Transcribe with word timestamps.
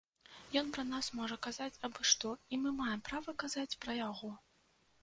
Ён 0.61 0.69
пра 0.77 0.85
нас 0.93 1.09
можа 1.19 1.37
казаць 1.47 1.81
абы-што, 1.89 2.33
і 2.53 2.61
мы 2.63 2.69
маем 2.81 3.05
права 3.11 3.39
казаць 3.47 3.71
пра 3.87 4.01
яго. 4.03 4.37